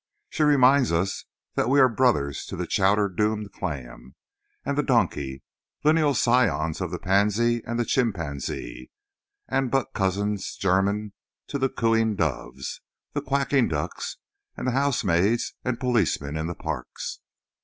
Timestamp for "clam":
3.51-4.15